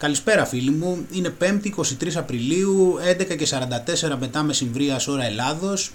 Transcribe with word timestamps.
Καλησπέρα 0.00 0.44
φίλοι 0.44 0.70
μου, 0.70 1.06
είναι 1.12 1.34
5η 1.40 1.70
23 1.76 1.82
Απριλίου, 2.14 2.98
11 3.18 3.36
και 3.36 3.48
44 4.10 4.16
μετά 4.18 4.42
μεσημβρία 4.42 5.00
ώρα 5.08 5.24
Ελλάδος. 5.24 5.92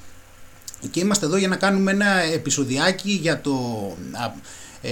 Και 0.91 0.99
είμαστε 0.99 1.25
εδώ 1.25 1.37
για 1.37 1.47
να 1.47 1.55
κάνουμε 1.55 1.91
ένα 1.91 2.21
επεισοδιάκι 2.21 3.11
για, 3.11 3.41
το, 3.41 3.57
ε, 4.81 4.91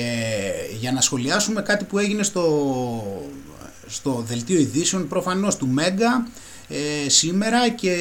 για 0.79 0.91
να 0.91 1.01
σχολιάσουμε 1.01 1.61
κάτι 1.61 1.83
που 1.83 1.97
έγινε 1.97 2.23
στο, 2.23 2.45
στο 3.87 4.23
δελτίο 4.27 4.59
ειδήσεων 4.59 5.07
προφανώς 5.07 5.55
του 5.55 5.67
Μέγκα 5.67 6.27
ε, 6.67 7.09
σήμερα 7.09 7.69
και 7.69 7.95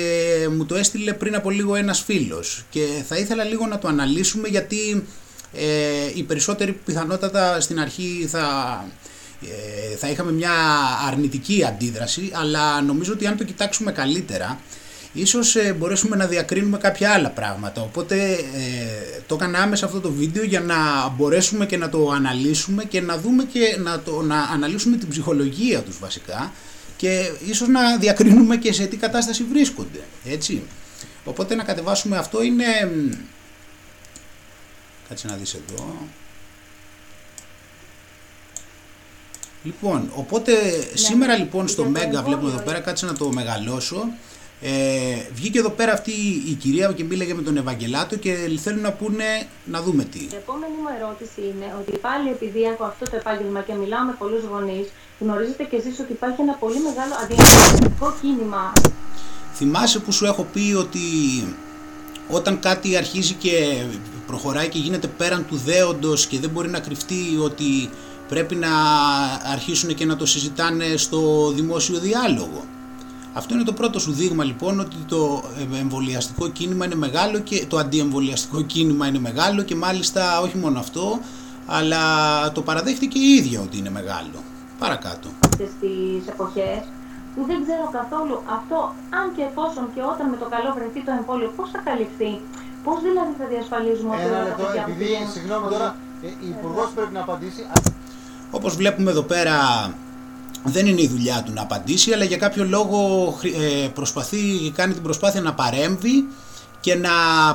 μου 0.57 0.67
το 0.67 0.75
έστειλε 0.75 1.13
πριν 1.13 1.35
από 1.35 1.51
λίγο 1.51 1.75
ένας 1.75 2.01
φίλος. 2.01 2.65
Και 2.71 2.87
θα 3.09 3.17
ήθελα 3.17 3.45
λίγο 3.45 3.67
να 3.67 3.79
το 3.79 3.89
αναλύσουμε 3.89 4.49
γιατί 4.49 5.07
ε, 5.53 5.67
η 6.15 6.23
περισσότερη 6.23 6.73
πιθανότατα 6.73 7.61
στην 7.61 7.81
αρχή 7.81 8.27
θα 8.29 8.45
ε, 8.85 9.22
θα 9.99 10.09
είχαμε 10.09 10.33
μια 10.33 10.53
αρνητική 11.07 11.65
αντίδραση, 11.65 12.31
αλλά 12.33 12.83
νομίζω 12.83 13.13
ότι 13.13 13.27
αν 13.27 13.37
το 13.37 13.45
κοιτάξουμε 13.45 13.93
καλύτερα, 13.93 14.61
ίσως 15.13 15.57
ε, 15.57 15.73
μπορέσουμε 15.73 16.17
να 16.17 16.27
διακρίνουμε 16.27 16.79
κάποια 16.79 17.11
άλλα 17.11 17.31
πράγματα. 17.31 17.83
Οπότε 17.83 18.23
ε, 18.33 19.21
το 19.27 19.35
έκανα 19.35 19.59
άμεσα 19.59 19.87
αυτό 19.87 20.01
το 20.01 20.11
βίντεο 20.11 20.45
για 20.45 20.61
να 20.61 21.09
μπορέσουμε 21.09 21.67
και 21.67 21.77
να 21.77 21.89
το 21.89 22.11
αναλύσουμε 22.11 22.85
και 22.85 23.01
να 23.01 23.19
δούμε 23.19 23.45
και 23.45 23.77
να, 23.79 24.01
το, 24.01 24.23
να 24.23 24.41
αναλύσουμε 24.41 24.97
την 24.97 25.09
ψυχολογία 25.09 25.81
τους 25.81 25.99
βασικά 25.99 26.53
και 26.97 27.31
ίσως 27.47 27.69
να 27.69 27.97
διακρίνουμε 27.97 28.57
και 28.57 28.73
σε 28.73 28.87
τι 28.87 28.97
κατάσταση 28.97 29.45
βρίσκονται. 29.45 30.01
Έτσι. 30.25 30.63
Οπότε 31.25 31.55
να 31.55 31.63
κατεβάσουμε 31.63 32.17
αυτό 32.17 32.43
είναι... 32.43 32.65
Κάτσε 35.09 35.27
να 35.27 35.37
δεις 35.37 35.55
εδώ. 35.55 35.97
Λοιπόν, 39.63 40.11
οπότε 40.15 40.53
ναι. 40.53 40.97
σήμερα 40.97 41.37
λοιπόν 41.37 41.69
στο 41.69 41.85
Μέγκα 41.85 42.23
βλέπουμε 42.23 42.51
εδώ 42.51 42.63
πέρα, 42.63 42.81
κάτσε 42.81 43.07
να 43.07 43.13
το 43.13 43.33
μεγαλώσω. 43.33 44.09
Ε, 44.65 44.71
βγήκε 45.33 45.59
εδώ 45.59 45.71
πέρα 45.71 45.93
αυτή 45.93 46.11
η 46.49 46.53
κυρία 46.53 46.93
και 46.93 47.05
μίλαγε 47.05 47.35
με 47.35 47.43
τον 47.43 47.57
Ευαγγελάτο 47.57 48.17
και 48.17 48.35
θέλουν 48.63 48.81
να 48.81 48.93
πούνε 48.93 49.25
να 49.65 49.83
δούμε 49.83 50.05
τι. 50.05 50.19
Η 50.19 50.29
επόμενη 50.35 50.73
μου 50.73 50.89
ερώτηση 51.01 51.41
είναι 51.41 51.75
ότι 51.81 51.99
πάλι 51.99 52.29
επειδή 52.29 52.63
έχω 52.63 52.85
αυτό 52.85 53.05
το 53.11 53.17
επάγγελμα 53.17 53.61
και 53.61 53.75
μιλάω 53.75 54.05
με 54.05 54.15
πολλούς 54.19 54.45
γονείς, 54.45 54.87
γνωρίζετε 55.21 55.63
και 55.65 55.77
εσείς 55.77 55.99
ότι 55.99 56.13
υπάρχει 56.13 56.41
ένα 56.41 56.55
πολύ 56.55 56.79
μεγάλο 56.81 57.15
αντιεμβολιαστικό 57.23 58.15
κίνημα. 58.21 58.73
Θυμάσαι 59.55 59.99
που 59.99 60.13
σου 60.13 60.25
έχω 60.25 60.47
πει 60.53 60.75
ότι 60.79 61.01
όταν 62.29 62.61
κάτι 62.61 62.97
αρχίζει 62.97 63.35
και 63.35 63.85
προχωράει 64.27 64.69
και 64.69 64.79
γίνεται 64.79 65.07
πέραν 65.07 65.47
του 65.47 65.57
δέοντος 65.57 66.27
και 66.27 66.39
δεν 66.39 66.51
μπορεί 66.51 66.69
να 66.69 66.81
κρυφτεί 66.81 67.39
ότι 67.45 67.91
πρέπει 68.33 68.55
να 68.55 68.75
αρχίσουν 69.53 69.95
και 69.95 70.05
να 70.05 70.17
το 70.17 70.27
συζητάνε 70.27 70.97
στο 70.97 71.51
δημόσιο 71.55 71.99
διάλογο. 71.99 72.65
Αυτό 73.33 73.55
είναι 73.55 73.65
το 73.65 73.73
πρώτο 73.73 73.99
σου 73.99 74.13
δείγμα 74.13 74.45
λοιπόν 74.45 74.81
ότι 74.81 74.97
το 75.09 75.43
εμβολιαστικό 75.81 76.49
κίνημα 76.49 76.85
είναι 76.85 76.95
μεγάλο 76.95 77.39
και 77.39 77.67
το 77.67 77.77
αντιεμβολιαστικό 77.77 78.63
κίνημα 78.63 79.07
είναι 79.07 79.19
μεγάλο 79.19 79.63
και 79.63 79.75
μάλιστα 79.75 80.41
όχι 80.41 80.57
μόνο 80.57 80.79
αυτό 80.79 81.21
αλλά 81.67 82.03
το 82.53 82.63
παραδέχτηκε 82.63 83.19
η 83.19 83.29
ίδια 83.39 83.61
ότι 83.61 83.79
είναι 83.79 83.91
μεγάλο. 83.91 84.39
Παρακάτω. 84.79 85.29
Στις 85.55 86.23
εποχές 86.33 86.81
που 87.35 87.45
δεν 87.47 87.59
ξέρω 87.65 87.87
καθόλου 87.99 88.37
αυτό 88.59 88.79
αν 89.19 89.27
και 89.37 89.43
εφόσον 89.51 89.85
και 89.95 90.03
όταν 90.13 90.27
με 90.33 90.37
το 90.37 90.47
καλό 90.55 90.71
βρεθεί 90.79 91.01
το 91.07 91.13
εμβόλιο 91.19 91.53
πώς 91.57 91.71
θα 91.73 91.79
καλυφθεί; 91.89 92.33
Πώς 92.85 92.97
δηλαδή 93.07 93.33
θα 93.41 93.47
διασφαλίζουμε 93.53 94.11
ότι 94.15 94.25
Ένα 94.25 94.43
λεπτό, 94.47 94.67
επειδή, 94.87 95.09
συγγνώμη 95.35 95.67
τώρα, 95.75 95.89
ε, 96.27 96.29
η 96.47 96.49
Υπουργός 96.57 96.89
πρέπει 96.97 97.13
να 97.19 97.21
απαντήσει. 97.27 97.63
Όπως 98.55 98.77
βλέπουμε 98.77 99.11
εδώ 99.11 99.23
πέρα 99.23 99.57
δεν 100.65 100.87
είναι 100.87 101.03
η 101.03 101.09
δουλειά 101.09 101.43
του 101.43 101.53
να 101.53 101.63
απαντήσει 101.63 102.13
αλλά 102.13 102.25
για 102.25 102.37
κάποιο 102.37 102.65
λόγο 102.65 102.99
ε, 103.85 103.89
προσπαθεί, 103.89 104.71
κάνει 104.75 104.93
την 104.93 105.03
προσπάθεια 105.03 105.41
να 105.41 105.55
παρέμβει 105.55 106.29
και 106.81 106.95
να 106.95 107.11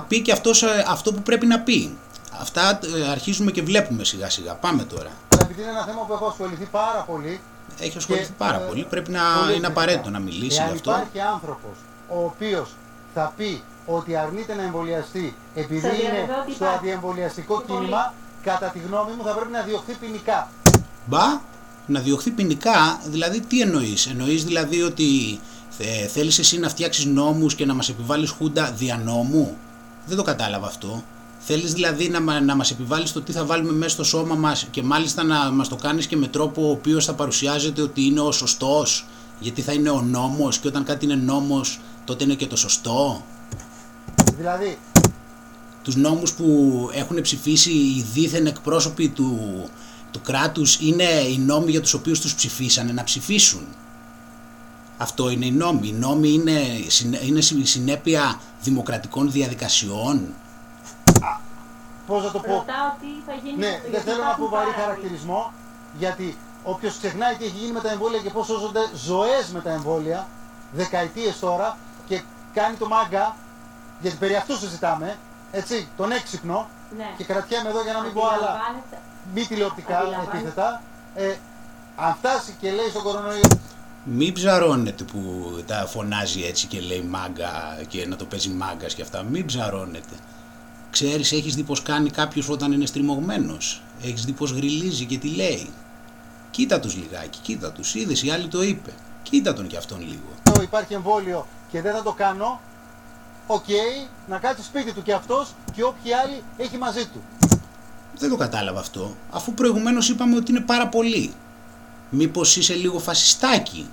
πει 0.08 0.22
και 0.22 0.32
αυτός, 0.32 0.64
ε, 0.64 0.86
αυτό 0.88 1.14
που 1.14 1.22
πρέπει 1.22 1.46
να 1.46 1.60
πει. 1.60 1.98
Αυτά 2.42 2.80
ε, 2.98 3.10
αρχίζουμε 3.12 3.52
και 3.52 3.62
βλέπουμε 3.62 4.04
σιγά 4.04 4.30
σιγά. 4.30 4.54
Πάμε 4.54 4.84
τώρα. 4.84 5.10
Επειδή 5.42 5.62
είναι 5.62 5.72
ένα 5.72 5.84
θέμα 5.86 6.02
που 6.08 6.14
έχω 6.14 6.26
ασχοληθεί 6.26 6.66
πάρα 6.72 7.04
πολύ. 7.08 7.40
Έχει 7.80 7.98
ασχοληθεί 7.98 8.32
πάρα 8.38 8.58
πολύ. 8.58 8.86
Πρέπει 8.90 9.12
να 9.12 9.22
είναι 9.56 9.68
απαραίτητο 9.68 10.10
να 10.10 10.20
μιλήσει 10.20 10.64
γι' 10.68 10.74
αυτό. 10.74 10.92
υπάρχει 10.92 11.20
άνθρωπος 11.34 11.78
ο 12.08 12.24
οποίος 12.26 12.70
θα 13.14 13.34
πει 13.38 13.62
ότι 13.86 14.16
αρνείται 14.16 14.56
να 14.56 14.64
εμβολιαστεί 14.64 15.36
επειδή 15.56 15.88
είναι 15.88 16.28
στο 16.56 16.66
αντιεμβολιαστικό 16.66 17.64
κίνημα, 17.68 18.14
κατά 18.44 18.68
τη 18.68 18.80
γνώμη 18.80 19.12
μου 19.18 19.24
θα 19.24 19.34
πρέπει 19.34 19.52
να 19.52 19.62
διωχθεί 19.62 19.94
ποινικά. 19.94 20.48
Μπα, 21.08 21.42
να 21.86 22.00
διωχθεί 22.00 22.30
ποινικά, 22.30 23.02
δηλαδή 23.06 23.40
τι 23.40 23.62
εννοείς; 23.62 24.06
Εννοείς 24.06 24.44
δηλαδή 24.44 24.82
ότι 24.82 25.40
ε, 25.78 26.08
θέλεις 26.08 26.40
εσύ 26.40 26.60
να 26.60 26.70
φτιάξεις 26.70 27.06
νόμους 27.06 27.56
και 27.56 27.66
να 27.66 27.74
μας 27.74 27.90
επιβάλλεις 27.90 28.30
χούντα 28.30 28.72
δια 28.72 28.98
νόμου; 28.98 29.58
Δεν 30.06 30.18
το 30.18 30.24
κατάλαβα 30.24 30.68
αυτό. 30.68 31.04
Θέλεις 31.40 31.74
δηλαδή 31.74 32.10
να, 32.10 32.40
να 32.40 32.56
μας 32.56 32.72
επιβάλλεις 32.72 33.12
το 33.12 33.22
τι 33.22 33.32
θα 33.32 33.46
βάλουμε 33.46 33.72
μέσα 33.72 33.90
στο 33.90 34.04
σώμα 34.04 34.36
μας 34.36 34.68
και 34.72 34.84
μάλιστα 34.84 35.24
να 35.24 35.52
μας 35.52 35.68
το 35.68 35.76
κάνεις 35.76 36.08
και 36.08 36.18
με 36.18 36.28
τρόπο 36.28 36.68
ο 36.68 36.72
οποίος 36.72 37.06
θα 37.06 37.14
παρουσιάζεται 37.14 37.82
ότι 37.82 38.06
είναι 38.06 38.20
ο 38.20 38.32
σωστός; 38.32 39.06
Γιατί 39.40 39.62
θα 39.62 39.74
είναι 39.74 39.90
ο 39.90 40.02
νόμος 40.02 40.58
και 40.58 40.68
όταν 40.68 40.84
κάτι 40.84 41.06
είναι 41.06 41.16
νόμος 41.16 41.80
τότε 42.06 42.24
είναι 42.24 42.34
και 42.34 42.48
το 42.48 42.56
σωστό; 42.56 43.26
Δηλαδή... 44.38 44.78
Τους 45.84 45.96
νόμους 45.96 46.34
που 46.34 46.90
έχουν 46.94 47.22
ψηφίσει 47.22 47.72
οι 47.72 48.06
δίθεν 48.14 48.46
εκπρόσωποι 48.46 49.10
του, 49.10 49.40
του 50.18 50.24
κράτους 50.24 50.80
είναι 50.80 51.04
οι 51.04 51.38
νόμοι 51.38 51.72
για 51.72 51.82
τους 51.82 51.94
οποίους 51.94 52.20
τους 52.20 52.36
ψηφίσανε 52.36 52.92
να 52.92 53.04
ψηφίσουν. 53.04 53.68
Αυτό 54.98 55.30
είναι 55.30 55.46
οι 55.46 55.52
νόμοι. 55.52 55.88
Οι 55.88 55.92
νόμοι 55.92 56.30
είναι, 56.34 56.62
είναι 57.22 57.42
συνέπεια 57.64 58.40
δημοκρατικών 58.62 59.32
διαδικασιών. 59.32 60.34
Πώς 62.08 62.24
να 62.24 62.32
το 62.32 62.40
πω; 62.40 62.66
τι 63.00 63.08
θα 63.26 63.34
γίνει 63.44 63.58
ναι, 63.58 63.82
δεν 63.92 64.02
θέλω 64.02 64.24
να 64.24 64.36
πω 64.36 64.50
βαρύ 64.50 64.72
χαρακτηρισμό, 64.72 65.54
γιατί 66.00 66.38
όποιος 66.64 66.98
ξεχνάει 66.98 67.36
τι 67.36 67.46
έχει 67.46 67.58
γίνει 67.58 67.72
με 67.72 67.80
τα 67.80 67.92
εμβόλια 67.92 68.20
και 68.20 68.30
πώς 68.30 68.46
σώζονται 68.46 68.80
ζωές 68.96 69.50
με 69.54 69.62
τα 69.62 69.70
εμβόλια, 69.70 70.28
δεκαετίες 70.72 71.40
τώρα, 71.40 71.78
και 72.08 72.22
κάνει 72.54 72.76
το 72.76 72.88
μάγκα, 72.88 73.36
γιατί 74.02 74.18
περί 74.18 74.36
αυτού 74.36 74.58
συζητάμε, 74.58 75.18
έτσι, 75.52 75.88
τον 75.98 76.12
έξυπνο, 76.12 76.70
ναι. 76.98 77.14
και 77.18 77.24
κρατιέμαι 77.24 77.70
εδώ 77.70 77.82
για 77.82 77.94
να 77.94 78.02
μην 78.02 78.14
πω 78.14 78.28
άλλα 78.28 78.82
μη 79.34 79.46
τηλεοπτικά 79.46 80.04
επίθετα, 80.28 80.82
ε, 81.16 81.36
αν 81.96 82.16
φτάσει 82.16 82.56
και 82.60 82.72
λέει 82.72 82.90
στον 82.90 83.02
κορονοϊό. 83.02 83.48
Μην 84.04 84.34
ψαρώνετε 84.34 85.04
που 85.04 85.50
τα 85.66 85.88
φωνάζει 85.88 86.44
έτσι 86.44 86.68
και 86.68 86.80
λέει 86.80 87.02
μάγκα 87.02 87.52
και 87.88 88.06
να 88.08 88.16
το 88.16 88.26
παίζει 88.26 88.50
μάγκας 88.50 88.94
και 88.94 89.02
αυτά. 89.02 89.24
Μην 89.24 89.46
ψαρώνετε. 89.46 90.16
Ξέρεις, 90.90 91.32
έχεις 91.32 91.56
δει 91.56 91.64
πως 91.64 91.82
κάνει 91.82 92.10
κάποιος 92.10 92.50
όταν 92.50 92.72
είναι 92.72 92.86
στριμωγμένος; 92.86 93.82
Έχεις 94.04 94.26
δει 94.26 94.32
πως 94.32 94.52
γρυλίζει 94.52 95.06
και 95.06 95.18
τι 95.18 95.28
λέει; 95.28 95.70
Κοίτα 96.52 96.80
τους 96.80 96.96
λιγάκι, 96.96 97.40
κοίτα 97.42 97.72
τους. 97.72 97.96
Είδες, 97.96 98.24
η 98.24 98.30
άλλη 98.30 98.48
το 98.48 98.64
είπε. 98.64 98.92
Κοίτα 99.24 99.54
τον 99.54 99.68
κι 99.68 99.78
αυτόν 99.78 100.00
λίγο. 100.00 100.62
Υπάρχει 100.62 100.94
εμβόλιο 100.94 101.48
και 101.72 101.82
δεν 101.82 101.96
θα 101.96 102.04
το 102.04 102.12
κάνω. 102.12 102.60
Ok, 103.48 103.64
okay, 103.68 104.08
να 104.28 104.38
κάτσει 104.38 104.64
σπίτι 104.64 104.94
του 104.94 105.04
κι 105.04 105.12
αυτός 105.12 105.54
και 105.76 105.84
όποιοι 105.84 106.14
άλλοι 106.14 106.44
έχει 106.58 106.78
μαζί 106.78 107.06
του. 107.06 107.22
Δεν 108.18 108.30
το 108.30 108.36
κατάλαβα 108.36 108.80
αυτό, 108.80 109.16
αφού 109.32 109.54
προηγουμένως 109.54 110.10
είπαμε 110.10 110.36
ότι 110.36 110.52
είναι 110.52 110.60
πάρα 110.60 110.88
πολύ. 110.88 111.34
Μήπως 112.10 112.58
είσαι 112.58 112.74
λίγο 112.74 113.00
φασιστάκι; 113.00 113.90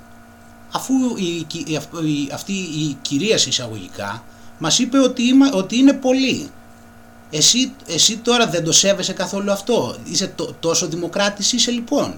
Αφού 0.72 0.94
η, 1.16 1.46
η, 1.66 2.30
αυτή 2.32 2.52
η 2.52 2.96
κυρία 3.02 3.34
εισαγωγικά 3.34 4.22
μας 4.58 4.78
είπε 4.78 4.98
ότι, 4.98 5.30
ότι 5.52 5.76
είναι 5.78 5.92
πολύ. 5.92 6.50
Εσύ, 7.30 7.72
εσύ 7.86 8.16
τώρα 8.16 8.46
δεν 8.46 8.64
το 8.64 8.72
σέβεσαι 8.72 9.12
καθόλου 9.12 9.52
αυτό; 9.52 9.96
Είσαι 10.04 10.34
τόσο 10.60 10.86
δημοκράτης 10.86 11.52
είσαι 11.52 11.70
λοιπόν; 11.70 12.14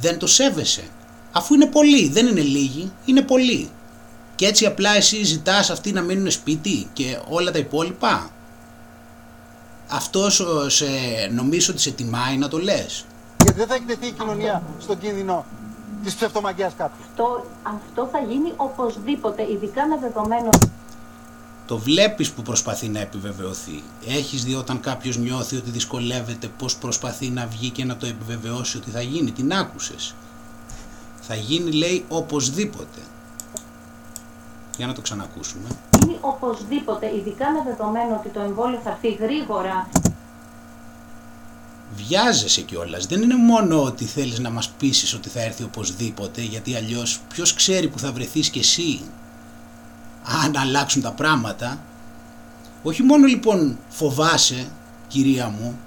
Δεν 0.00 0.18
το 0.18 0.26
σέβεσαι; 0.26 0.84
Αφού 1.32 1.54
είναι 1.54 1.66
πολύ, 1.66 2.08
δεν 2.08 2.26
είναι 2.26 2.40
λίγοι, 2.40 2.92
είναι 3.04 3.22
πολύ. 3.22 3.70
Και 4.38 4.46
έτσι 4.46 4.66
απλά 4.66 4.94
εσύ 4.94 5.24
ζητάς 5.24 5.70
αυτοί 5.70 5.92
να 5.92 6.00
μείνουν 6.00 6.30
σπίτι 6.30 6.88
και 6.92 7.18
όλα 7.28 7.50
τα 7.50 7.58
υπόλοιπα; 7.58 8.30
Αυτός 9.88 10.46
σε, 10.66 10.86
νομίζω 11.34 11.72
ότι 11.72 11.82
σε 11.82 11.90
τιμάει 11.90 12.36
να 12.36 12.48
το 12.48 12.58
λες. 12.58 13.04
Γιατί 13.42 13.58
δεν 13.58 13.68
θα 13.68 13.74
εκτεθεί 13.74 14.06
η 14.06 14.12
κοινωνία 14.12 14.62
στον 14.78 14.98
κίνδυνο 14.98 15.44
της 16.04 16.14
ψευτομαγκιάς 16.14 16.72
κάποιου. 16.76 17.04
Αυτό, 17.08 17.46
αυτό 17.62 18.08
θα 18.12 18.18
γίνει 18.18 18.52
οπωσδήποτε, 18.56 19.42
ειδικά 19.52 19.86
με 19.86 19.98
δεδομένο... 20.00 20.48
Το 21.66 21.78
βλέπεις 21.78 22.30
που 22.30 22.42
προσπαθεί 22.42 22.88
να 22.88 23.00
επιβεβαιωθεί. 23.00 23.82
Έχεις 24.08 24.44
δει 24.44 24.54
όταν 24.54 24.80
κάποιος 24.80 25.16
νιώθει 25.16 25.56
ότι 25.56 25.70
δυσκολεύεται 25.70 26.48
πώς 26.58 26.76
προσπαθεί 26.76 27.28
να 27.30 27.46
βγει 27.46 27.70
και 27.70 27.84
να 27.84 27.96
το 27.96 28.06
επιβεβαιώσει 28.06 28.76
ότι 28.76 28.90
θα 28.90 29.02
γίνει. 29.02 29.30
Την 29.30 29.52
άκουσες. 29.52 30.14
Θα 31.20 31.34
γίνει 31.34 31.72
λέει 31.72 32.04
οπωσδήποτε. 32.08 33.00
Για 34.78 34.86
να 34.86 34.92
το 34.92 35.00
ξανακούσουμε. 35.00 35.68
Είναι 36.02 36.18
οπωσδήποτε, 36.20 37.06
ειδικά 37.16 37.50
με 37.50 37.62
δεδομένο 37.64 38.16
ότι 38.18 38.28
το 38.28 38.40
εμβόλιο 38.40 38.80
θα 38.84 38.90
έρθει 38.90 39.10
γρήγορα. 39.24 39.88
βιάζεσαι 41.96 42.60
κιόλας. 42.60 43.06
Δεν 43.06 43.22
είναι 43.22 43.36
μόνο 43.36 43.82
ότι 43.82 44.04
θέλεις 44.04 44.38
να 44.38 44.50
μας 44.50 44.68
πείσεις 44.68 45.14
ότι 45.14 45.28
θα 45.28 45.40
έρθει 45.40 45.62
οπωσδήποτε, 45.62 46.40
γιατί 46.42 46.76
αλλιώς 46.76 47.20
ποιος 47.28 47.54
ξέρει 47.54 47.88
που 47.88 47.98
θα 47.98 48.12
βρεθείς 48.12 48.50
κι 48.50 48.58
εσύ 48.58 49.00
αν 50.44 50.56
αλλάξουν 50.56 51.02
τα 51.02 51.12
πράγματα. 51.12 51.78
Όχι 52.82 53.02
μόνο 53.02 53.26
λοιπόν 53.26 53.78
φοβάσαι, 53.88 54.68
κυρία 55.08 55.48
μου, 55.48 55.78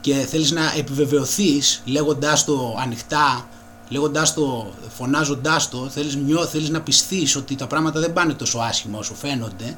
και 0.00 0.14
θέλεις 0.14 0.50
να 0.50 0.72
επιβεβαιωθείς 0.76 1.82
λέγοντάς 1.84 2.44
το 2.44 2.76
ανοιχτά, 2.80 3.48
λέγοντάς 3.88 4.34
το, 4.34 4.72
φωνάζοντάς 4.96 5.68
το, 5.68 5.88
θέλεις, 5.88 6.16
νιώ, 6.16 6.46
θέλεις 6.46 6.68
να 6.70 6.80
πιστείς 6.80 7.36
ότι 7.36 7.54
τα 7.54 7.66
πράγματα 7.66 8.00
δεν 8.00 8.12
πάνε 8.12 8.34
τόσο 8.34 8.58
άσχημα 8.58 8.98
όσο 8.98 9.14
φαίνονται, 9.14 9.76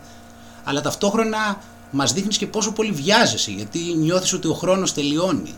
αλλά 0.65 0.81
ταυτόχρονα 0.81 1.59
μας 1.91 2.13
δείχνεις 2.13 2.39
και 2.39 2.47
πόσο 2.47 2.73
πολύ 2.73 2.91
βιάζεσαι, 2.91 3.51
γιατί 3.51 3.79
νιώθεις 3.79 4.33
ότι 4.33 4.49
ο 4.49 4.55
χρόνος 4.55 4.93
τελειώνει. 4.95 5.55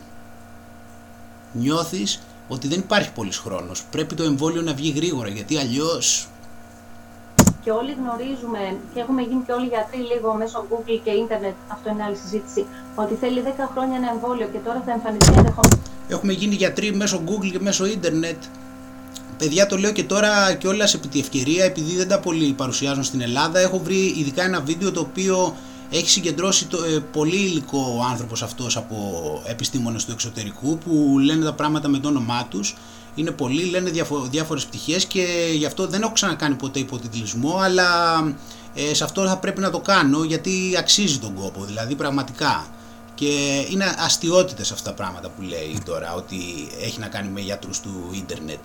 Νιώθεις 1.52 2.20
ότι 2.48 2.68
δεν 2.68 2.78
υπάρχει 2.78 3.12
πολύς 3.12 3.36
χρόνος, 3.38 3.84
πρέπει 3.90 4.14
το 4.14 4.22
εμβόλιο 4.22 4.62
να 4.62 4.74
βγει 4.74 4.90
γρήγορα, 4.90 5.28
γιατί 5.28 5.56
αλλιώς 5.56 6.28
και 7.62 7.70
όλοι 7.70 7.92
γνωρίζουμε 7.92 8.76
και 8.94 9.00
έχουμε 9.00 9.22
γίνει 9.22 9.42
και 9.46 9.52
όλοι 9.52 9.66
γιατροί 9.66 9.98
λίγο 9.98 10.34
μέσω 10.34 10.66
Google 10.70 11.00
και 11.04 11.10
ίντερνετ, 11.10 11.54
αυτό 11.68 11.90
είναι 11.90 12.02
άλλη 12.02 12.16
συζήτηση, 12.16 12.66
ότι 12.94 13.14
θέλει 13.14 13.42
10 13.46 13.48
χρόνια 13.72 13.96
ένα 13.96 14.10
εμβόλιο 14.10 14.48
και 14.52 14.58
τώρα 14.58 14.82
θα 14.86 14.92
εμφανιστεί 14.92 15.32
ενδεχομένω. 15.36 15.82
Έχουμε 16.10 16.32
γίνει 16.32 16.54
γιατροί 16.54 16.94
μέσω 16.94 17.22
Google 17.26 17.50
και 17.50 17.60
μέσω 17.60 17.86
ίντερνετ. 17.86 18.42
Παιδιά 19.38 19.66
το 19.66 19.76
λέω 19.76 19.92
και 19.92 20.04
τώρα 20.04 20.54
και 20.54 20.66
όλα 20.66 20.88
επί 20.94 21.08
τη 21.08 21.18
ευκαιρία, 21.18 21.64
επειδή 21.64 21.96
δεν 21.96 22.08
τα 22.08 22.20
πολύ 22.20 22.52
παρουσιάζουν 22.52 23.04
στην 23.04 23.20
Ελλάδα, 23.20 23.58
έχω 23.58 23.80
βρει 23.84 24.14
ειδικά 24.16 24.44
ένα 24.44 24.60
βίντεο 24.60 24.92
το 24.92 25.00
οποίο 25.00 25.56
έχει 25.90 26.10
συγκεντρώσει 26.10 26.66
το, 26.66 26.84
ε, 26.84 26.98
πολύ 27.12 27.36
υλικό 27.36 27.96
ο 27.98 28.04
άνθρωπος 28.10 28.42
αυτός 28.42 28.76
από 28.76 28.96
επιστήμονες 29.46 30.04
του 30.04 30.12
εξωτερικού 30.12 30.78
που 30.78 31.18
λένε 31.18 31.44
τα 31.44 31.52
πράγματα 31.52 31.88
με 31.88 31.98
το 31.98 32.08
όνομά 32.08 32.46
τους 32.50 32.76
είναι 33.14 33.30
πολλοί, 33.30 33.62
λένε 33.64 33.90
διαφο- 33.90 34.26
διάφορες 34.30 34.66
πτυχές 34.66 35.04
και 35.04 35.24
γι' 35.56 35.66
αυτό 35.66 35.86
δεν 35.86 36.02
έχω 36.02 36.12
ξανακάνει 36.12 36.54
ποτέ 36.54 36.78
υποτιτλισμό 36.78 37.56
αλλά 37.62 37.88
ε, 38.74 38.94
σε 38.94 39.04
αυτό 39.04 39.26
θα 39.26 39.38
πρέπει 39.38 39.60
να 39.60 39.70
το 39.70 39.78
κάνω 39.78 40.24
γιατί 40.24 40.74
αξίζει 40.78 41.18
τον 41.18 41.34
κόπο 41.34 41.64
δηλαδή 41.64 41.94
πραγματικά 41.94 42.66
και 43.20 43.66
είναι 43.70 43.94
αστείωτητες 43.98 44.72
αυτά 44.72 44.90
τα 44.90 44.96
πράγματα 44.96 45.28
που 45.28 45.42
λέει 45.42 45.82
τώρα 45.84 46.14
ότι 46.14 46.38
έχει 46.82 46.98
να 47.00 47.06
κάνει 47.06 47.28
με 47.28 47.40
γιατρούς 47.40 47.80
του 47.80 47.92
ίντερνετ. 48.12 48.64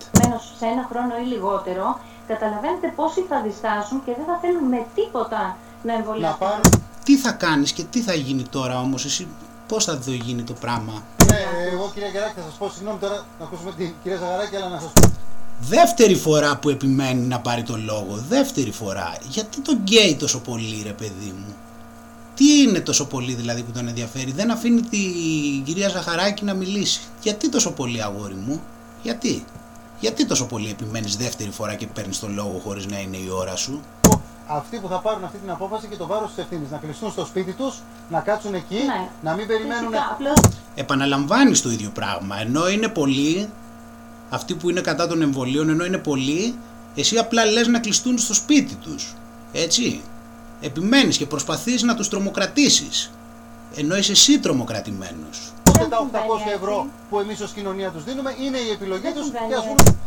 σε 0.59 0.65
ένα 0.73 0.87
χρόνο 0.91 1.13
ή 1.23 1.25
λιγότερο 1.33 1.99
καταλαβαίνετε 2.27 2.93
πόσοι 2.95 3.21
θα 3.29 3.41
διστάσουν 3.45 4.03
και 4.05 4.11
δεν 4.17 4.25
θα 4.25 4.39
θέλουν 4.41 4.63
με 4.63 4.85
τίποτα 4.95 5.57
να 5.83 5.93
εμβολιάσουν. 5.93 6.61
Τι 7.03 7.17
θα 7.17 7.31
κάνεις 7.31 7.71
και 7.71 7.83
τι 7.83 8.01
θα 8.01 8.13
γίνει 8.13 8.43
τώρα 8.43 8.79
όμως 8.79 9.05
εσύ 9.05 9.27
πώς 9.67 9.83
θα 9.83 9.99
το 9.99 10.11
γίνει 10.11 10.41
το 10.41 10.53
πράγμα; 10.53 11.03
Ναι, 11.25 11.39
εγώ 11.71 11.91
κυρία 11.93 12.09
Γεράκη 12.09 12.33
θα 12.35 12.45
σας 12.49 12.53
πω, 12.57 12.69
συγγνώμη 12.69 12.99
τώρα 12.99 13.25
να 13.39 13.45
ακούσουμε 13.45 13.71
την 13.71 13.93
κυρία 14.03 14.17
Ζαγαράκη, 14.17 14.55
αλλά 14.55 14.69
να 14.69 14.79
σας 14.79 14.91
πω. 14.93 15.11
Δεύτερη 15.59 16.15
φορά 16.15 16.57
που 16.57 16.69
επιμένει 16.69 17.27
να 17.27 17.39
πάρει 17.39 17.63
το 17.63 17.77
λόγο. 17.77 18.23
Δεύτερη 18.29 18.71
φορά. 18.71 19.17
Γιατί 19.29 19.61
τον 19.61 19.77
γκέι 19.77 20.15
τόσο 20.15 20.39
πολύ 20.39 20.81
ρε 20.83 20.93
παιδί 20.93 21.33
μου; 21.39 21.55
Τι 22.35 22.61
είναι 22.61 22.79
τόσο 22.79 23.05
πολύ 23.05 23.33
δηλαδή 23.33 23.63
που 23.63 23.71
τον 23.71 23.87
ενδιαφέρει; 23.87 24.31
Δεν 24.31 24.51
αφήνει 24.51 24.81
την 24.81 25.63
κυρία 25.63 25.89
Ζαχαράκη 25.89 26.43
να 26.43 26.53
μιλήσει. 26.53 27.01
Γιατί 27.21 27.49
τόσο 27.49 27.71
πολύ 27.71 28.03
αγόρι 28.03 28.33
μου; 28.33 28.61
Γιατί; 29.03 29.45
Γιατί 29.99 30.25
τόσο 30.25 30.45
πολύ 30.45 30.69
επιμένεις 30.69 31.15
δεύτερη 31.15 31.49
φορά 31.49 31.75
και 31.75 31.87
παίρνεις 31.87 32.19
τον 32.19 32.33
λόγο 32.33 32.61
χωρίς 32.63 32.85
να 32.85 32.99
είναι 32.99 33.17
η 33.17 33.29
ώρα 33.29 33.55
σου; 33.55 33.81
Αυτοί 34.47 34.77
που 34.77 34.87
θα 34.87 34.99
πάρουν 34.99 35.23
αυτή 35.23 35.37
την 35.37 35.49
απόφαση 35.49 35.87
και 35.87 35.95
το 35.95 36.07
βάρος 36.07 36.29
της 36.29 36.37
ευθύνης. 36.43 36.69
Να 36.69 36.77
κλειστούν 36.77 37.11
στο 37.11 37.25
σπίτι 37.25 37.51
τους, 37.51 37.81
να 38.09 38.19
κάτσουν 38.19 38.53
εκεί, 38.53 38.75
ναι. 38.75 39.09
να 39.21 39.33
μην 39.33 39.47
περιμένουν. 39.47 39.93
Επαναλαμβάνεις 40.75 41.61
το 41.61 41.69
ίδιο 41.69 41.89
πράγμα. 41.93 42.39
Ενώ 42.39 42.69
είναι 42.69 42.87
πολλοί, 42.87 43.49
αυτοί 44.29 44.55
που 44.55 44.69
είναι 44.69 44.81
κατά 44.81 45.07
των 45.07 45.21
εμβολίων, 45.21 45.69
ενώ 45.69 45.85
είναι 45.85 45.97
πολλοί, 45.97 46.55
εσύ 46.95 47.17
απλά 47.17 47.45
λες 47.45 47.67
να 47.67 47.79
κλειστούν 47.79 48.17
στο 48.17 48.33
σπίτι 48.33 48.75
τους. 48.75 49.13
Έτσι. 49.53 50.01
Επιμένεις 50.61 51.17
και 51.17 51.25
προσπαθείς 51.25 51.81
να 51.83 51.95
τους 51.95 52.09
τρομοκρατήσεις. 52.09 53.11
Ενώ 53.75 53.95
είσαι 53.95 54.11
εσύ 54.11 54.39
τρομοκρατημένος. 54.39 55.53
Ούτε 55.69 55.87
τα 55.89 56.09
800 56.11 56.53
ευρώ 56.55 56.87
που 57.09 57.19
εμείς 57.19 57.41
ως 57.41 57.51
κοινωνία 57.51 57.89
τους 57.89 58.03
δίνουμε 58.03 58.35
είναι 58.39 58.57
η 58.57 58.69
επιλογή 58.69 59.11
τους 59.15 59.29
και 59.29 59.55
ας 59.55 59.63
πούμε. 59.63 59.97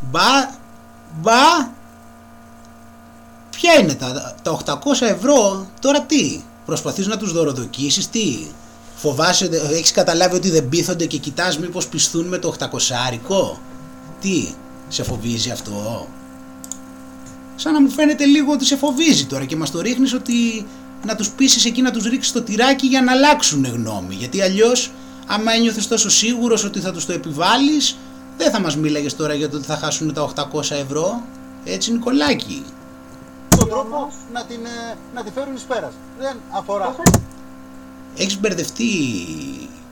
Μπα, 0.00 0.50
μπα, 1.20 1.68
Ποια 3.56 3.74
είναι 3.74 3.94
τα, 3.94 4.34
τα 4.42 4.58
800 4.64 4.78
ευρώ, 5.00 5.66
τώρα 5.80 6.00
τι, 6.02 6.40
προσπαθείς 6.64 7.06
να 7.06 7.16
τους 7.16 7.32
δωροδοκίσεις, 7.32 8.08
τι, 8.08 8.46
φοβάσαι, 8.96 9.48
έχεις 9.70 9.90
καταλάβει 9.92 10.36
ότι 10.36 10.50
δεν 10.50 10.68
πείθονται 10.68 11.06
και 11.06 11.18
κοιτάς 11.18 11.58
μήπως 11.58 11.88
πιστούν 11.88 12.26
με 12.26 12.38
το 12.38 12.54
800 12.58 12.66
άρικο, 13.06 13.60
τι, 14.20 14.48
σε 14.88 15.02
φοβίζει 15.02 15.50
αυτό; 15.50 16.06
Σαν 17.56 17.72
να 17.72 17.80
μου 17.80 17.90
φαίνεται 17.90 18.24
λίγο 18.24 18.52
ότι 18.52 18.64
σε 18.64 18.76
φοβίζει 18.76 19.26
τώρα 19.26 19.44
και 19.44 19.56
μας 19.56 19.70
το 19.70 19.80
ρίχνεις 19.80 20.12
ότι 20.12 20.66
να 21.04 21.16
τους 21.16 21.30
πείσεις 21.30 21.64
εκεί 21.64 21.82
να 21.82 21.90
τους 21.90 22.04
ρίξεις 22.04 22.32
το 22.32 22.42
τυράκι 22.42 22.86
για 22.86 23.02
να 23.02 23.12
αλλάξουν 23.12 23.64
γνώμη. 23.64 24.14
Γιατί 24.14 24.42
αλλιώς 24.42 24.92
άμα 25.26 25.52
ένιωθες 25.52 25.88
τόσο 25.88 26.10
σίγουρος 26.10 26.64
ότι 26.64 26.80
θα 26.80 26.92
τους 26.92 27.06
το 27.06 27.12
επιβάλλεις 27.12 27.96
δεν 28.36 28.50
θα 28.50 28.60
μας 28.60 28.76
μίλαγες 28.76 29.16
τώρα 29.16 29.34
για 29.34 29.48
το 29.48 29.56
ότι 29.56 29.66
θα 29.66 29.76
χάσουν 29.76 30.12
τα 30.12 30.22
800 30.22 30.70
ευρώ. 30.70 31.22
Έτσι 31.64 31.92
Νικολάκη 31.92 32.64
τον 33.56 33.68
τρόπο 33.68 34.12
να 34.32 34.44
την, 34.44 34.64
ε, 34.64 34.96
να 35.14 35.22
τη 35.22 35.30
φέρουν 35.30 35.54
εις 35.54 35.62
πέρας. 35.62 35.92
Δεν 36.18 36.36
αφορά. 36.50 36.96
Έχεις 38.16 38.40
μπερδευτεί 38.40 38.90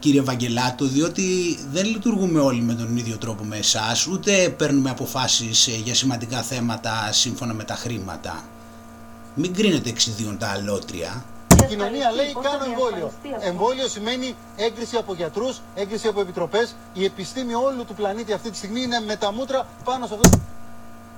κύριε 0.05 0.23
Βαγγελάτο 0.23 0.85
διότι 0.85 1.59
δεν 1.73 1.85
λειτουργούμε 1.85 2.41
όλοι 2.41 2.61
με 2.61 2.75
τον 2.75 2.97
ίδιο 2.97 3.17
τρόπο 3.17 3.45
με 3.45 3.57
εσάς 3.57 4.07
ούτε 4.07 4.49
παίρνουμε 4.49 4.91
αποφάσεις 4.91 5.67
ε, 5.67 5.71
για 5.71 5.95
σημαντικά 5.95 6.43
θέματα 6.43 7.09
σύμφωνα 7.13 7.55
με 7.55 7.65
τα 7.65 7.75
χρήματα. 7.75 8.45
Μην 9.35 9.55
κρίνετε 9.55 9.89
εξιδίων 9.89 10.39
τα 10.39 10.49
αλότρια. 10.49 11.25
Η 11.63 11.67
κοινωνία 11.69 12.11
λέει 12.11 12.33
κάνω 12.43 12.65
εμβόλιο. 12.65 13.13
Εμβόλιο 13.41 13.89
σημαίνει 13.89 14.35
έγκριση 14.57 14.97
από 14.97 15.15
γιατρούς, 15.15 15.61
έγκριση 15.75 16.09
από 16.09 16.21
επιτροπές. 16.21 16.75
Η 16.93 17.05
επιστήμη 17.05 17.55
όλου 17.55 17.85
του 17.85 17.95
πλανήτη 17.95 18.33
αυτή 18.33 18.51
τη 18.51 18.57
στιγμή 18.57 18.83
είναι 18.83 19.01
με 19.07 19.17
τα 19.17 19.33
μούτρα 19.33 19.67
πάνω 19.85 20.07
σε 20.07 20.15
αυτό. 20.15 20.39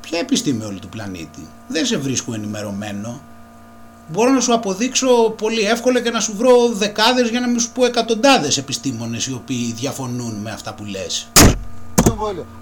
Ποια 0.01 0.19
επιστήμη 0.19 0.65
όλου 0.65 0.79
του 0.79 0.89
πλανήτη; 0.89 1.49
Δεν 1.69 1.87
σε 1.87 1.97
βρίσκω 1.97 2.35
ενημερωμένο. 2.35 3.21
Μπορώ 4.09 4.31
να 4.31 4.41
σου 4.41 4.55
αποδείξω 4.55 5.31
πολύ 5.31 5.61
εύκολα 5.61 6.01
και 6.03 6.11
να 6.11 6.21
σου 6.21 6.37
βρω 6.37 6.69
δεκάδες 6.73 7.29
για 7.29 7.41
να 7.41 7.49
μην 7.49 7.61
σου 7.61 7.73
πω 7.73 7.85
εκατοντάδες 7.85 8.57
επιστήμονες 8.57 9.27
οι 9.27 9.33
οποίοι 9.33 9.73
διαφωνούν 9.73 10.35
με 10.35 10.51
αυτά 10.51 10.75
που 10.75 10.85
λες. 10.85 11.29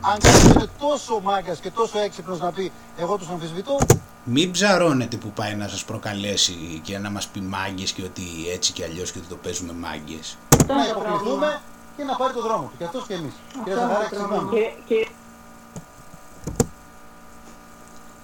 Αν 0.00 0.19
κάποιος 0.19 0.43
είναι 0.43 0.69
τόσο 0.79 1.20
μάγκας 1.23 1.58
και 1.58 1.70
τόσο 1.70 1.99
έξυπνος 1.99 2.41
να 2.41 2.52
πει 2.52 2.73
εγώ 2.96 3.17
τους 3.17 3.29
αμφισβητώ. 3.29 3.79
Μην 4.24 4.51
ψαρώνετε 4.51 5.17
που 5.17 5.29
πάει 5.29 5.55
να 5.55 5.69
σας 5.69 5.84
προκαλέσει 5.84 6.81
και 6.82 6.98
να 6.98 7.10
μας 7.10 7.27
πει 7.27 7.41
μάγκες 7.41 7.93
και 7.93 8.03
ότι 8.03 8.22
έτσι 8.53 8.72
και 8.72 8.84
αλλιώς 8.84 9.13
και 9.13 9.19
ότι 9.19 9.29
το 9.29 9.36
παίζουμε 9.36 9.72
μάγκες. 9.72 10.36
Να 10.67 10.86
υποκληθούμε 10.91 11.60
και 11.96 12.05
να 12.05 12.17
πάρει 12.17 12.32
το 12.32 12.43
δρόμο 12.43 12.63
του. 12.63 12.77
Και 12.79 12.84
αυτός 12.84 13.05
και 13.06 13.15
εμείς. 13.15 13.32
Κύριε 13.65 13.79
Ζαχαράκη, 13.79 14.15
συγγνώμη. 14.15 14.51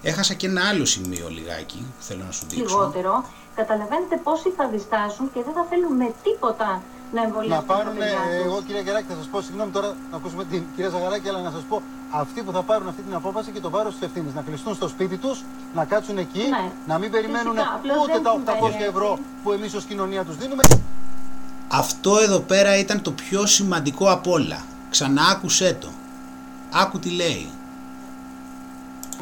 Έχασα 0.01 0.33
και 0.33 0.47
ένα 0.47 0.61
άλλο 0.69 0.85
σημείο 0.85 1.27
λιγάκι 1.29 1.77
που 1.97 2.03
θέλω 2.03 2.23
να 2.25 2.31
σου 2.31 2.45
δείξω. 2.49 2.63
Λιγότερο. 2.63 3.25
Καταλαβαίνετε 3.55 4.15
πόσοι 4.23 4.49
θα 4.57 4.67
διστάσουν 4.67 5.31
και 5.33 5.41
δεν 5.45 5.53
θα 5.53 5.65
θέλουν 5.69 5.95
με 5.95 6.13
τίποτα 6.23 6.81
να 7.13 7.21
εμβολιάσουν. 7.21 7.65
Να 7.67 7.73
πάρουν, 7.73 7.97
εγώ 8.45 8.61
κυρία 8.65 8.81
Γεράκη 8.81 9.07
θα 9.07 9.15
σας 9.15 9.27
πω, 9.31 9.41
συγγνώμη 9.41 9.71
τώρα 9.71 9.95
να 10.11 10.17
ακούσουμε 10.17 10.43
την 10.45 10.63
κυρία 10.75 10.89
Ζαγαράκη, 10.89 11.29
αλλά 11.29 11.41
να 11.41 11.51
σας 11.51 11.63
πω 11.69 11.81
αυτοί 12.11 12.41
που 12.41 12.51
θα 12.51 12.61
πάρουν 12.61 12.87
αυτή 12.87 13.01
την 13.01 13.15
απόφαση 13.15 13.51
και 13.51 13.59
το 13.59 13.69
βάρος 13.69 13.93
της 13.93 14.01
ευθύνης. 14.01 14.33
Να 14.33 14.41
κλειστούν 14.41 14.75
στο 14.75 14.87
σπίτι 14.87 15.17
τους, 15.17 15.43
να 15.73 15.85
κάτσουν 15.85 16.17
εκεί, 16.17 16.43
ναι. 16.49 16.71
να 16.87 16.97
μην 16.97 17.11
περιμένουν 17.11 17.57
ούτε 18.03 18.19
τα 18.23 18.55
800 18.61 18.87
ευρώ 18.87 19.19
που 19.43 19.51
εμείς 19.51 19.73
ως 19.73 19.83
κοινωνία 19.83 20.23
τους 20.23 20.37
δίνουμε. 20.37 20.63
Αυτό 21.67 22.17
εδώ 22.17 22.39
πέρα 22.39 22.77
ήταν 22.77 23.01
το 23.01 23.11
πιο 23.11 23.45
σημαντικό 23.45 24.11
απ' 24.11 24.27
όλα. 24.27 24.63
Ξανά 24.89 25.23
άκουσέ 25.23 25.77
το. 25.79 25.87
Άκου 26.71 26.99
τι 26.99 27.09
λέει 27.09 27.49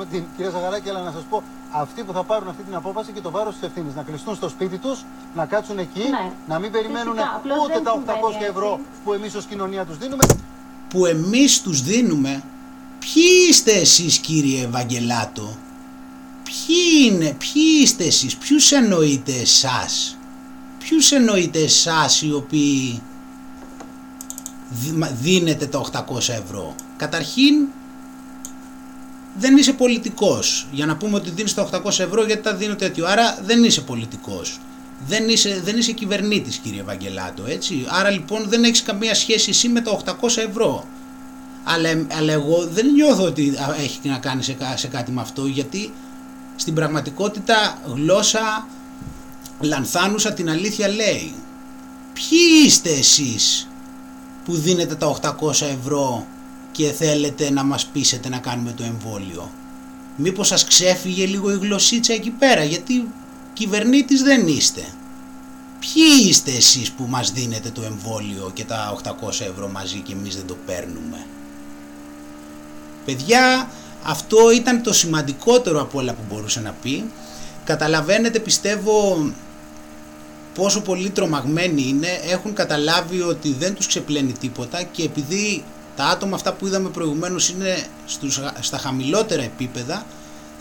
την 0.05 0.23
κυρία 0.35 0.51
Ζαγαράκη, 0.51 0.89
αλλά 0.89 1.01
να 1.01 1.11
σας 1.11 1.23
πω 1.29 1.43
αυτοί 1.71 2.03
που 2.03 2.13
θα 2.13 2.23
πάρουν 2.23 2.47
αυτή 2.47 2.63
την 2.63 2.75
απόφαση 2.75 3.11
και 3.11 3.21
το 3.21 3.31
βάρος 3.31 3.53
της 3.53 3.63
ευθύνης. 3.63 3.95
Να 3.95 4.03
κλειστούν 4.03 4.35
στο 4.35 4.49
σπίτι 4.49 4.77
τους, 4.77 5.05
να 5.35 5.45
κάτσουν 5.45 5.79
εκεί, 5.79 6.09
ναι. 6.09 6.31
να 6.47 6.59
μην 6.59 6.71
περιμένουν 6.71 7.13
ούτε 7.65 7.79
τα 7.83 7.91
800 7.91 8.49
ευρώ 8.49 8.79
που 9.03 9.13
εμείς 9.13 9.35
ως 9.35 9.45
κοινωνία 9.45 9.85
τους 9.85 9.97
δίνουμε. 9.97 10.23
Που 10.89 11.05
εμείς 11.05 11.61
τους 11.61 11.81
δίνουμε. 11.81 12.43
Ποιοι 12.99 13.23
είστε 13.49 13.71
εσείς 13.71 14.17
κύριε 14.17 14.63
Ευαγγελάτο; 14.63 15.57
Ποιοι 16.43 17.11
είναι, 17.11 17.35
ποιοι 17.37 17.63
είστε 17.81 18.03
εσείς, 18.03 18.37
ποιους 18.37 18.71
εννοείτε 18.71 19.33
εσάς; 19.41 20.17
Ποιους 20.79 21.11
εννοείτε 21.11 21.59
εσάς 21.59 22.21
οι 22.21 22.33
οποίοι 22.33 23.01
δίνετε 25.21 25.65
τα 25.65 25.79
800 25.79 26.33
ευρώ; 26.33 26.75
Καταρχήν 26.97 27.67
δεν 29.39 29.57
είσαι 29.57 29.73
πολιτικός. 29.73 30.67
Για 30.71 30.85
να 30.85 30.95
πούμε 30.97 31.15
ότι 31.15 31.29
δίνεις 31.29 31.53
τα 31.53 31.69
800 31.71 31.85
ευρώ 31.85 32.25
γιατί 32.25 32.41
τα 32.41 32.55
δίνω 32.55 32.75
τέτοιο. 32.75 33.05
Άρα 33.07 33.39
δεν 33.45 33.63
είσαι 33.63 33.81
πολιτικός. 33.81 34.59
δεν 35.07 35.29
είσαι, 35.29 35.61
δεν 35.63 35.77
είσαι 35.77 35.91
κυβερνήτης 35.91 36.57
κύριε 36.57 36.83
Βαγγελάτο 36.83 37.43
έτσι 37.45 37.85
άρα 37.87 38.09
λοιπόν 38.09 38.45
δεν 38.49 38.63
έχεις 38.63 38.83
καμία 38.83 39.13
σχέση 39.13 39.49
εσύ 39.49 39.67
με 39.69 39.81
τα 39.81 39.99
800 40.05 40.13
ευρώ 40.49 40.85
αλλά, 41.63 41.89
αλλά 42.17 42.33
εγώ 42.33 42.67
δεν 42.71 42.85
νιώθω 42.91 43.23
ότι 43.23 43.53
έχει 43.79 43.99
να 44.03 44.17
κάνει 44.17 44.43
σε, 44.43 44.57
σε 44.75 44.87
κάτι 44.87 45.11
με 45.11 45.21
αυτό 45.21 45.45
γιατί 45.45 45.93
στην 46.55 46.73
πραγματικότητα 46.73 47.81
γλώσσα 47.93 48.67
λανθάνουσα 49.59 50.33
την 50.33 50.49
αλήθεια 50.49 50.87
λέει 50.87 51.33
ποιοι 52.13 52.65
είστε 52.65 52.89
εσείς 52.89 53.67
που 54.45 54.55
δίνετε 54.55 54.95
τα 54.95 55.19
800 55.21 55.51
ευρώ 55.79 56.25
και 56.79 56.91
θέλετε 56.91 57.51
να 57.51 57.63
μας 57.63 57.85
πείσετε 57.85 58.29
να 58.29 58.37
κάνουμε 58.37 58.71
το 58.71 58.83
εμβόλιο. 58.83 59.51
Μήπως 60.15 60.47
σας 60.47 60.65
ξέφυγε 60.65 61.25
λίγο 61.25 61.51
η 61.51 61.57
γλωσσίτσα 61.57 62.13
εκεί 62.13 62.29
πέρα 62.29 62.63
γιατί 62.63 63.07
κυβερνήτης 63.53 64.23
δεν 64.23 64.47
είστε. 64.47 64.81
Ποιοι 65.79 66.27
είστε 66.27 66.51
εσείς 66.51 66.91
που 66.91 67.05
μας 67.09 67.31
δίνετε 67.31 67.69
το 67.69 67.81
εμβόλιο 67.81 68.51
και 68.53 68.63
τα 68.63 68.99
800 69.03 69.29
ευρώ 69.29 69.67
μαζί 69.67 69.99
και 69.99 70.13
εμείς 70.13 70.35
δεν 70.35 70.45
το 70.45 70.57
παίρνουμε; 70.65 71.25
Παιδιά 73.05 73.69
αυτό 74.03 74.51
ήταν 74.51 74.83
το 74.83 74.93
σημαντικότερο 74.93 75.81
από 75.81 75.99
όλα 75.99 76.13
που 76.13 76.23
μπορούσε 76.29 76.61
να 76.61 76.71
πει. 76.71 77.11
Καταλαβαίνετε 77.63 78.39
πιστεύω 78.39 79.25
πόσο 80.53 80.81
πολύ 80.81 81.09
τρομαγμένοι 81.09 81.87
είναι 81.87 82.19
έχουν 82.29 82.53
καταλάβει 82.53 83.21
ότι 83.21 83.55
δεν 83.59 83.73
τους 83.73 83.87
ξεπλένει 83.87 84.31
τίποτα 84.31 84.83
και 84.83 85.03
επειδή 85.03 85.63
τα 85.99 86.05
άτομα 86.05 86.35
αυτά 86.35 86.53
που 86.53 86.67
είδαμε 86.67 86.89
προηγουμένως 86.89 87.49
είναι 87.49 87.85
στους, 88.05 88.41
στα 88.59 88.77
χαμηλότερα 88.77 89.41
επίπεδα 89.41 90.05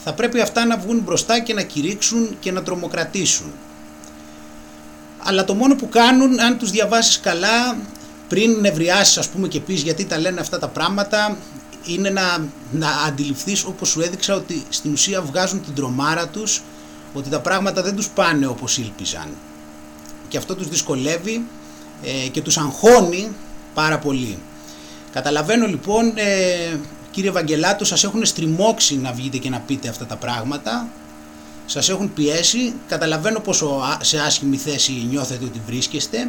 θα 0.05 0.13
πρέπει 0.13 0.41
αυτά 0.41 0.65
να 0.65 0.77
βγουν 0.77 0.99
μπροστά 0.99 1.41
και 1.41 1.55
να 1.55 1.63
κηρύξουν 1.63 2.37
και 2.41 2.53
να 2.53 2.63
τρομοκρατήσουν. 2.63 3.53
Αλλά 5.19 5.45
το 5.45 5.55
μόνο 5.55 5.77
που 5.77 5.89
κάνουν, 5.89 6.41
αν 6.41 6.59
τους 6.59 6.71
διαβάσεις 6.71 7.21
καλά, 7.21 7.77
πριν 8.29 8.61
νευριάσεις 8.61 9.19
ας 9.19 9.29
πούμε 9.29 9.49
και 9.49 9.61
πεις 9.61 9.83
γιατί 9.83 10.05
τα 10.05 10.19
λένε 10.19 10.41
αυτά 10.41 10.59
τα 10.59 10.69
πράγματα, 10.69 11.37
είναι 11.85 12.11
να, 12.11 12.47
να 12.71 12.89
αντιληφθείς 13.07 13.65
όπως 13.65 13.89
σου 13.89 14.01
έδειξα 14.01 14.35
ότι 14.35 14.63
στην 14.69 14.93
ουσία 14.93 15.23
βγάζουν 15.23 15.63
την 15.63 15.75
τρομάρα 15.75 16.29
τους, 16.29 16.63
ότι 17.15 17.31
τα 17.31 17.41
πράγματα 17.41 17.83
δεν 17.83 17.97
τους 17.97 18.09
πάνε 18.09 18.47
όπως 18.47 18.79
ήλπιζαν. 18.79 19.29
Και 20.29 20.37
αυτό 20.37 20.55
τους 20.55 20.69
δυσκολεύει 20.69 21.45
ε, 22.03 22.29
και 22.29 22.43
τους 22.43 22.59
αγχώνει 22.59 23.29
πάρα 23.75 23.99
πολύ. 23.99 24.39
Καταλαβαίνω 25.13 25.67
λοιπόν 25.67 26.13
ε, 26.15 26.77
κύριε 27.11 27.31
Βαγγελάτο 27.31 27.85
σας 27.85 28.05
έχουν 28.05 28.25
στριμώξει 28.25 28.97
να 28.97 29.13
βγείτε 29.13 29.37
και 29.37 29.51
να 29.51 29.59
πείτε 29.59 29.89
αυτά 29.89 30.07
τα 30.07 30.17
πράγματα. 30.17 30.89
Σας 31.67 31.89
έχουν 31.89 32.13
πιέσει. 32.13 32.75
Καταλαβαίνω 32.89 33.41
πόσο 33.41 33.83
σε 34.01 34.19
άσχημη 34.19 34.57
θέση 34.57 34.93
νιώθετε 35.11 35.45
ότι 35.45 35.61
βρίσκεστε. 35.67 36.29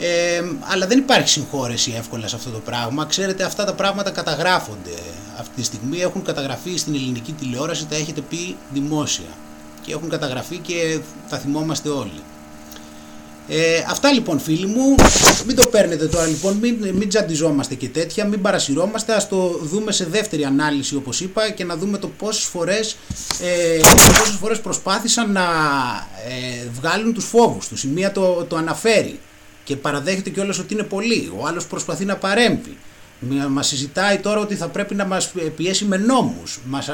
Ε, 0.00 0.42
αλλά 0.60 0.86
δεν 0.86 0.98
υπάρχει 0.98 1.28
συγχώρεση 1.28 1.94
εύκολα 1.96 2.28
σε 2.28 2.36
αυτό 2.36 2.50
το 2.50 2.58
πράγμα. 2.58 3.04
Ξέρετε 3.06 3.44
αυτά 3.44 3.64
τα 3.64 3.74
πράγματα 3.74 4.10
καταγράφονται 4.10 4.94
αυτή 5.38 5.54
τη 5.54 5.62
στιγμή. 5.62 6.00
Έχουν 6.00 6.22
καταγραφεί 6.22 6.76
στην 6.76 6.94
ελληνική 6.94 7.32
τηλεόραση 7.32 7.86
τα 7.86 7.94
έχετε 7.96 8.20
πει 8.20 8.56
δημόσια. 8.72 9.28
Και 9.82 9.92
έχουν 9.92 10.08
καταγραφεί 10.08 10.58
και 10.58 10.98
τα 11.28 11.38
θυμόμαστε 11.38 11.88
όλοι 11.88 12.22
ε, 13.50 13.84
αυτά 13.88 14.12
λοιπόν 14.12 14.38
φίλοι 14.40 14.66
μου, 14.66 14.94
μην 15.46 15.56
το 15.56 15.68
παίρνετε 15.68 16.06
τώρα 16.06 16.26
λοιπόν, 16.26 16.56
μην, 16.56 16.90
μην 16.94 17.08
τζαντιζόμαστε 17.08 17.74
και 17.74 17.88
τέτοια, 17.88 18.26
μην 18.26 18.40
παρασυρώμαστε, 18.40 19.12
ας 19.14 19.28
το 19.28 19.60
δούμε 19.62 19.92
σε 19.92 20.04
δεύτερη 20.04 20.44
ανάλυση 20.44 20.96
όπως 20.96 21.20
είπα 21.20 21.50
και 21.50 21.64
να 21.64 21.76
δούμε 21.76 21.98
το 21.98 22.08
πόσες 22.08 22.44
φορές, 22.44 22.96
ε, 23.42 23.80
πόσες 24.18 24.36
φορές 24.40 24.60
προσπάθησαν 24.60 25.32
να 25.32 25.46
ε, 26.28 26.68
βγάλουν 26.80 27.14
τους 27.14 27.24
φόβους 27.24 27.68
τους. 27.68 27.84
Η 27.84 27.88
μία 27.88 28.12
το, 28.12 28.44
το 28.48 28.56
αναφέρει 28.56 29.18
και 29.64 29.76
παραδέχεται 29.76 30.30
κιόλας 30.30 30.58
ότι 30.58 30.74
είναι 30.74 30.82
πολύ, 30.82 31.32
ο 31.38 31.46
άλλος 31.46 31.66
προσπαθεί 31.66 32.04
να 32.04 32.16
παρέμβει. 32.16 32.76
Μας 33.48 33.66
συζητάει 33.66 34.18
τώρα 34.18 34.40
ότι 34.40 34.54
θα 34.54 34.68
πρέπει 34.68 34.94
να 34.94 35.04
μας 35.04 35.32
πιέσει 35.56 35.84
με 35.84 35.96
νόμους. 35.96 36.58
Μας 36.66 36.88
ε, 36.88 36.92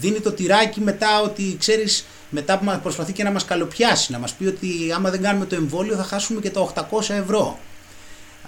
δίνει 0.00 0.20
το 0.20 0.32
τυράκι 0.32 0.80
μετά 0.80 1.20
ότι 1.20 1.56
ξέρεις 1.58 2.04
μετά 2.32 2.58
που 2.58 2.64
μας 2.64 2.80
προσπαθεί 2.80 3.12
και 3.12 3.22
να 3.22 3.30
μας 3.30 3.44
καλοπιάσει. 3.44 4.12
Να 4.12 4.18
μας 4.18 4.32
πει 4.32 4.46
ότι 4.46 4.68
άμα 4.94 5.10
δεν 5.10 5.22
κάνουμε 5.22 5.44
το 5.44 5.54
εμβόλιο 5.54 5.96
θα 5.96 6.02
χάσουμε 6.04 6.40
και 6.40 6.50
τα 6.50 6.72
800 6.90 7.08
ευρώ. 7.08 7.58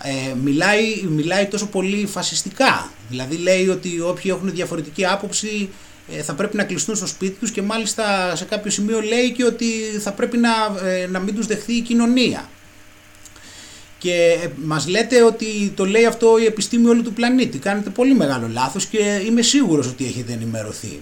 Ε, 0.02 0.34
μιλάει, 0.34 1.02
μιλάει 1.08 1.46
τόσο 1.46 1.66
πολύ 1.66 2.06
φασιστικά. 2.06 2.90
Δηλαδή 3.08 3.36
λέει 3.36 3.68
ότι 3.68 4.00
όποιοι 4.00 4.32
έχουν 4.34 4.50
διαφορετική 4.50 5.06
άποψη 5.06 5.68
ε, 6.12 6.22
θα 6.22 6.34
πρέπει 6.34 6.56
να 6.56 6.64
κλειστούν 6.64 6.96
στο 6.96 7.06
σπίτι 7.06 7.38
τους 7.38 7.50
και 7.50 7.62
μάλιστα 7.62 8.36
σε 8.36 8.44
κάποιο 8.44 8.70
σημείο 8.70 9.00
λέει 9.00 9.32
και 9.32 9.44
ότι 9.44 9.66
θα 10.00 10.12
πρέπει 10.12 10.36
να, 10.36 10.50
ε, 10.88 11.06
να 11.06 11.18
μην 11.18 11.34
τους 11.34 11.46
δεχθεί 11.46 11.72
η 11.72 11.80
κοινωνία. 11.80 12.48
Και 13.98 14.38
ε, 14.42 14.48
μας 14.56 14.88
λέτε 14.88 15.22
ότι 15.22 15.72
το 15.74 15.84
λέει 15.84 16.06
αυτό 16.06 16.38
η 16.38 16.44
επιστήμη 16.44 16.88
όλου 16.88 17.02
του 17.02 17.12
πλανήτη. 17.12 17.58
Κάνετε 17.58 17.90
πολύ 17.90 18.14
μεγάλο 18.14 18.48
λάθος 18.48 18.86
και 18.86 19.22
είμαι 19.26 19.42
σίγουρος 19.42 19.86
ότι 19.86 20.06
έχετε 20.06 20.32
ενημερωθεί. 20.32 21.00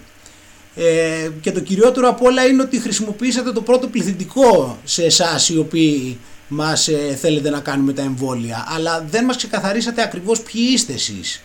Ε, 0.75 1.29
και 1.41 1.53
το 1.53 1.61
κυριότερο 1.61 2.09
από 2.09 2.27
όλα 2.27 2.47
είναι 2.47 2.63
ότι 2.63 2.81
χρησιμοποιήσατε 2.81 3.53
το 3.53 3.61
πρώτο 3.61 3.87
πληθυντικό 3.87 4.79
σε 4.85 5.05
εσάς 5.05 5.49
οι 5.49 5.59
οποίοι 5.59 6.19
μας 6.49 6.89
ε, 6.89 7.17
θέλετε 7.21 7.51
να 7.51 7.61
κάνουμε 7.61 7.93
τα 7.93 8.03
εμβόλια 8.03 8.67
αλλά 8.69 9.05
δεν 9.11 9.25
μας 9.25 9.37
ξεκαθαρίσατε 9.37 10.03
ακριβώς 10.03 10.41
ποιοι 10.41 10.69
είστε 10.73 10.93
εσείς. 10.93 11.43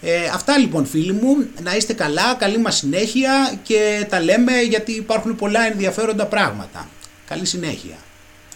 Ε, 0.00 0.24
αυτά 0.32 0.58
λοιπόν 0.58 0.86
φίλοι 0.86 1.12
μου, 1.12 1.46
να 1.62 1.76
είστε 1.76 1.92
καλά, 1.92 2.34
καλή 2.34 2.58
μας 2.58 2.76
συνέχεια 2.76 3.58
και 3.62 4.06
τα 4.08 4.20
λέμε 4.20 4.60
γιατί 4.60 4.92
υπάρχουν 4.92 5.36
πολλά 5.36 5.66
ενδιαφέροντα 5.66 6.26
πράγματα. 6.26 6.88
Καλή 7.28 7.46
συνέχεια. 7.46 7.96